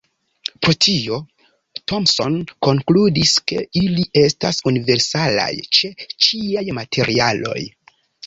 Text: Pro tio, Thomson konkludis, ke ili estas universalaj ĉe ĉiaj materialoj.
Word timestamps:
Pro 0.65 0.73
tio, 0.83 1.17
Thomson 1.91 2.37
konkludis, 2.67 3.33
ke 3.51 3.61
ili 3.83 4.07
estas 4.23 4.61
universalaj 4.71 5.51
ĉe 5.81 5.93
ĉiaj 6.29 6.65
materialoj. 6.81 7.63